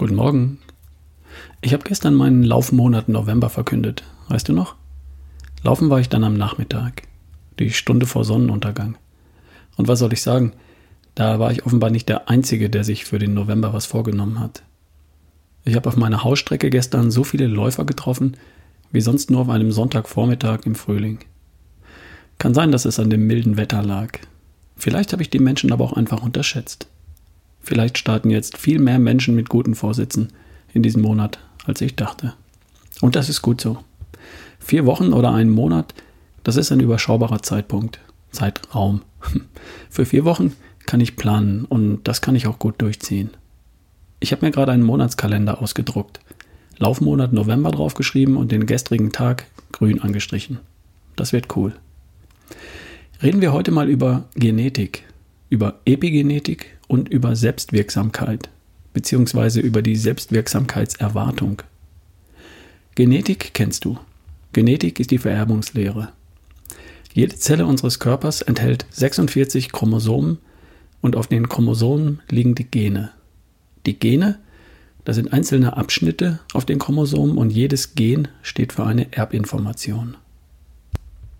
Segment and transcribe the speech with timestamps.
[0.00, 0.56] Guten Morgen.
[1.60, 4.02] Ich habe gestern meinen Laufmonat November verkündet.
[4.28, 4.74] Weißt du noch?
[5.62, 7.02] Laufen war ich dann am Nachmittag.
[7.58, 8.96] Die Stunde vor Sonnenuntergang.
[9.76, 10.54] Und was soll ich sagen?
[11.14, 14.62] Da war ich offenbar nicht der Einzige, der sich für den November was vorgenommen hat.
[15.66, 18.38] Ich habe auf meiner Hausstrecke gestern so viele Läufer getroffen,
[18.90, 21.18] wie sonst nur auf einem Sonntagvormittag im Frühling.
[22.38, 24.18] Kann sein, dass es an dem milden Wetter lag.
[24.78, 26.88] Vielleicht habe ich die Menschen aber auch einfach unterschätzt.
[27.60, 30.32] Vielleicht starten jetzt viel mehr Menschen mit guten Vorsätzen
[30.72, 32.34] in diesem Monat, als ich dachte.
[33.00, 33.78] Und das ist gut so.
[34.58, 35.94] Vier Wochen oder einen Monat,
[36.42, 38.00] das ist ein überschaubarer Zeitpunkt,
[38.32, 39.02] Zeitraum.
[39.90, 40.54] Für vier Wochen
[40.86, 43.30] kann ich planen und das kann ich auch gut durchziehen.
[44.20, 46.20] Ich habe mir gerade einen Monatskalender ausgedruckt,
[46.78, 50.58] Laufmonat November draufgeschrieben und den gestrigen Tag grün angestrichen.
[51.16, 51.74] Das wird cool.
[53.22, 55.04] Reden wir heute mal über Genetik,
[55.50, 58.50] über Epigenetik und über Selbstwirksamkeit
[58.92, 61.62] beziehungsweise über die Selbstwirksamkeitserwartung.
[62.96, 63.98] Genetik kennst du.
[64.52, 66.08] Genetik ist die Vererbungslehre.
[67.14, 70.38] Jede Zelle unseres Körpers enthält 46 Chromosomen
[71.00, 73.12] und auf den Chromosomen liegen die Gene.
[73.86, 74.40] Die Gene,
[75.04, 80.16] das sind einzelne Abschnitte auf den Chromosomen und jedes Gen steht für eine Erbinformation.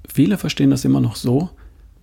[0.09, 1.51] Viele verstehen das immer noch so,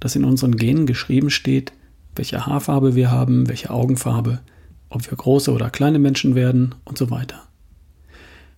[0.01, 1.71] dass in unseren Genen geschrieben steht,
[2.17, 4.39] welche Haarfarbe wir haben, welche Augenfarbe,
[4.89, 7.43] ob wir große oder kleine Menschen werden und so weiter.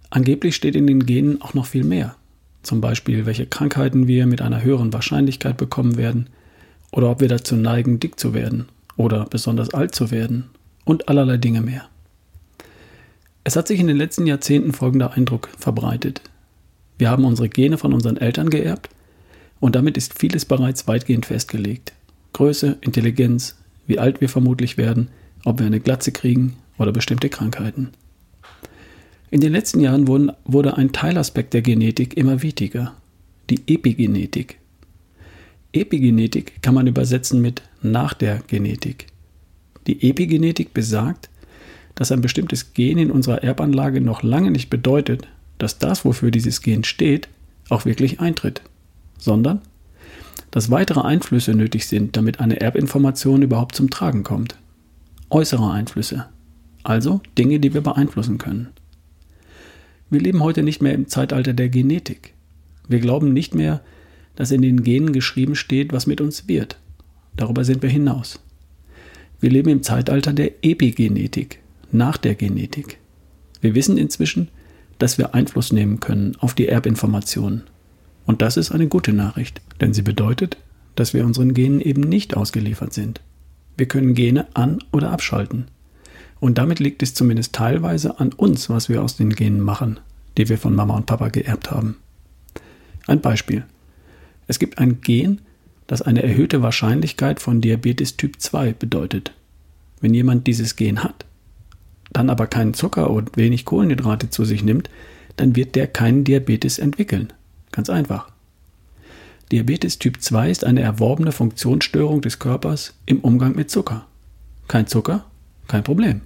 [0.10, 2.16] Angeblich steht in den Genen auch noch viel mehr.
[2.64, 6.28] Zum Beispiel, welche Krankheiten wir mit einer höheren Wahrscheinlichkeit bekommen werden
[6.92, 10.50] oder ob wir dazu neigen, dick zu werden oder besonders alt zu werden
[10.84, 11.88] und allerlei Dinge mehr.
[13.44, 16.22] Es hat sich in den letzten Jahrzehnten folgender Eindruck verbreitet.
[16.98, 18.90] Wir haben unsere Gene von unseren Eltern geerbt
[19.60, 21.94] und damit ist vieles bereits weitgehend festgelegt.
[22.34, 23.58] Größe, Intelligenz,
[23.88, 25.10] wie alt wir vermutlich werden,
[25.46, 27.90] ob wir eine Glatze kriegen oder bestimmte Krankheiten.
[29.32, 32.96] In den letzten Jahren wurden, wurde ein Teilaspekt der Genetik immer wichtiger,
[33.50, 34.58] die Epigenetik.
[35.72, 39.08] Epigenetik kann man übersetzen mit nach der Genetik.
[39.86, 41.30] Die Epigenetik besagt,
[41.96, 46.62] dass ein bestimmtes Gen in unserer Erbanlage noch lange nicht bedeutet, dass das, wofür dieses
[46.62, 47.28] Gen steht,
[47.70, 48.62] auch wirklich eintritt,
[49.18, 49.62] sondern
[50.52, 54.56] dass weitere Einflüsse nötig sind, damit eine Erbinformation überhaupt zum Tragen kommt.
[55.30, 56.26] Äußere Einflüsse,
[56.84, 58.70] also Dinge, die wir beeinflussen können.
[60.10, 62.34] Wir leben heute nicht mehr im Zeitalter der Genetik.
[62.88, 63.82] Wir glauben nicht mehr,
[64.36, 66.80] dass in den Genen geschrieben steht, was mit uns wird.
[67.36, 68.40] Darüber sind wir hinaus.
[69.40, 71.60] Wir leben im Zeitalter der Epigenetik,
[71.92, 72.98] nach der Genetik.
[73.62, 74.50] Wir wissen inzwischen,
[74.98, 77.64] dass wir Einfluss nehmen können auf die Erbinformationen
[78.30, 80.56] und das ist eine gute Nachricht, denn sie bedeutet,
[80.94, 83.22] dass wir unseren Genen eben nicht ausgeliefert sind.
[83.76, 85.66] Wir können Gene an- oder abschalten.
[86.40, 90.00] Und damit liegt es zumindest teilweise an uns, was wir aus den Genen machen,
[90.38, 91.96] die wir von Mama und Papa geerbt haben.
[93.08, 93.66] Ein Beispiel.
[94.46, 95.42] Es gibt ein Gen,
[95.88, 99.34] das eine erhöhte Wahrscheinlichkeit von Diabetes Typ 2 bedeutet.
[100.02, 101.26] Wenn jemand dieses Gen hat,
[102.14, 104.88] dann aber keinen Zucker und wenig Kohlenhydrate zu sich nimmt,
[105.36, 107.34] dann wird der keinen Diabetes entwickeln.
[107.72, 108.30] Ganz einfach.
[109.52, 114.06] Diabetes Typ 2 ist eine erworbene Funktionsstörung des Körpers im Umgang mit Zucker.
[114.68, 115.26] Kein Zucker,
[115.68, 116.22] kein Problem.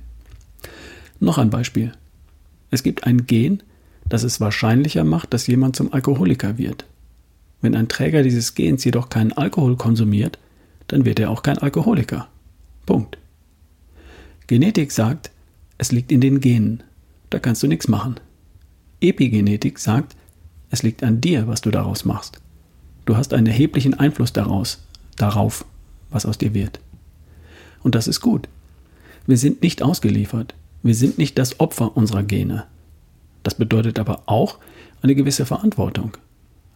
[1.20, 1.94] Noch ein Beispiel.
[2.70, 3.64] Es gibt ein Gen,
[4.10, 6.86] das es wahrscheinlicher macht, dass jemand zum Alkoholiker wird.
[7.62, 10.38] Wenn ein Träger dieses Gens jedoch keinen Alkohol konsumiert,
[10.88, 12.28] dann wird er auch kein Alkoholiker.
[12.86, 13.18] Punkt.
[14.48, 15.32] Genetik sagt,
[15.78, 16.84] es liegt in den Genen.
[17.30, 18.20] Da kannst du nichts machen.
[19.00, 20.18] Epigenetik sagt,
[20.74, 22.42] es liegt an dir, was du daraus machst.
[23.06, 24.84] Du hast einen erheblichen Einfluss daraus,
[25.18, 25.66] darauf,
[26.10, 26.80] was aus dir wird.
[27.84, 28.50] Und das ist gut.
[29.28, 30.56] Wir sind nicht ausgeliefert.
[30.82, 32.64] Wir sind nicht das Opfer unserer Gene.
[33.44, 34.58] Das bedeutet aber auch
[35.04, 36.18] eine gewisse Verantwortung.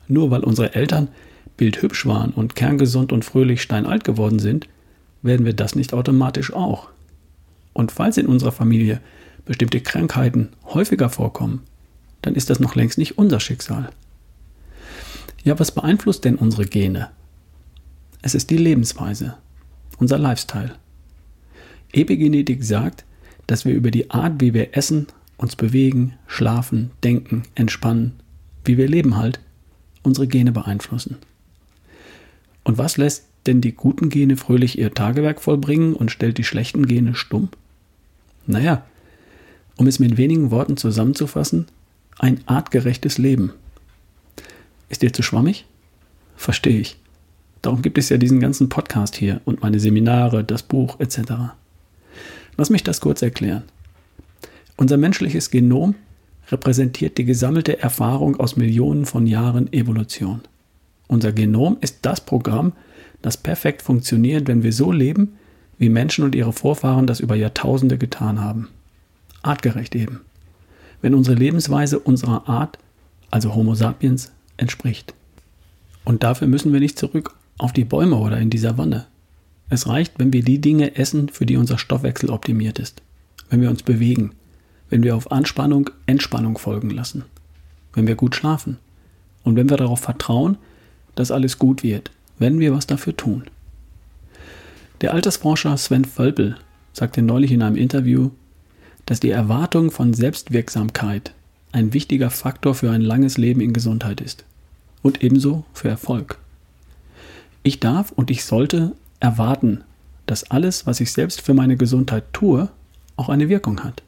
[0.07, 1.07] Nur weil unsere Eltern
[1.57, 4.67] bildhübsch waren und kerngesund und fröhlich steinalt geworden sind,
[5.23, 6.89] werden wir das nicht automatisch auch.
[7.73, 9.01] Und falls in unserer Familie
[9.45, 11.63] bestimmte Krankheiten häufiger vorkommen,
[12.21, 13.89] dann ist das noch längst nicht unser Schicksal.
[15.43, 17.09] Ja, was beeinflusst denn unsere Gene?
[18.21, 19.37] Es ist die Lebensweise,
[19.97, 20.75] unser Lifestyle.
[21.93, 23.05] Epigenetik sagt,
[23.45, 28.13] dass wir über die Art, wie wir essen, uns bewegen, schlafen, denken, entspannen,
[28.65, 29.39] wie wir leben halt,
[30.03, 31.17] unsere Gene beeinflussen.
[32.63, 36.85] Und was lässt denn die guten Gene fröhlich ihr Tagewerk vollbringen und stellt die schlechten
[36.87, 37.49] Gene stumm?
[38.45, 38.85] Naja,
[39.77, 41.67] um es mit wenigen Worten zusammenzufassen,
[42.19, 43.53] ein artgerechtes Leben.
[44.89, 45.65] Ist dir zu schwammig?
[46.35, 46.97] Verstehe ich.
[47.61, 51.19] Darum gibt es ja diesen ganzen Podcast hier und meine Seminare, das Buch etc.
[52.55, 53.63] Lass mich das kurz erklären.
[54.77, 55.95] Unser menschliches Genom
[56.49, 60.41] repräsentiert die gesammelte Erfahrung aus Millionen von Jahren Evolution.
[61.07, 62.73] Unser Genom ist das Programm,
[63.21, 65.37] das perfekt funktioniert, wenn wir so leben,
[65.77, 68.69] wie Menschen und ihre Vorfahren das über Jahrtausende getan haben.
[69.41, 70.21] Artgerecht eben.
[71.01, 72.77] Wenn unsere Lebensweise unserer Art,
[73.29, 75.13] also Homo sapiens, entspricht.
[76.05, 79.05] Und dafür müssen wir nicht zurück auf die Bäume oder in die Savanne.
[79.69, 83.01] Es reicht, wenn wir die Dinge essen, für die unser Stoffwechsel optimiert ist.
[83.49, 84.31] Wenn wir uns bewegen,
[84.89, 87.25] wenn wir auf Anspannung Entspannung folgen lassen,
[87.93, 88.77] wenn wir gut schlafen
[89.43, 90.57] und wenn wir darauf vertrauen,
[91.15, 93.43] dass alles gut wird, wenn wir was dafür tun.
[95.01, 96.57] Der Altersforscher Sven Völpel
[96.93, 98.31] sagte neulich in einem Interview,
[99.07, 101.33] dass die Erwartung von Selbstwirksamkeit
[101.71, 104.43] ein wichtiger Faktor für ein langes Leben in Gesundheit ist
[105.01, 106.37] und ebenso für Erfolg.
[107.63, 109.83] Ich darf und ich sollte erwarten,
[110.25, 112.69] dass alles, was ich selbst für meine Gesundheit tue,
[113.15, 114.03] auch eine Wirkung hat.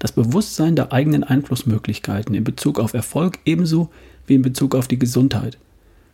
[0.00, 3.90] Das Bewusstsein der eigenen Einflussmöglichkeiten in Bezug auf Erfolg ebenso
[4.26, 5.56] wie in Bezug auf die Gesundheit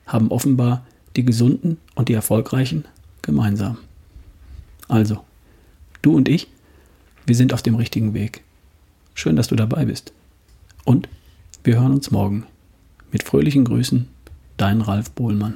[0.07, 0.85] haben offenbar
[1.17, 2.85] die Gesunden und die Erfolgreichen
[3.23, 3.79] gemeinsam.
[4.87, 5.25] Also,
[6.03, 6.49] du und ich,
[7.27, 8.43] wir sind auf dem richtigen Weg.
[9.15, 10.13] Schön, dass du dabei bist.
[10.85, 11.09] Und
[11.65, 12.47] wir hören uns morgen.
[13.11, 14.09] Mit fröhlichen Grüßen,
[14.57, 15.55] dein Ralf Bohlmann.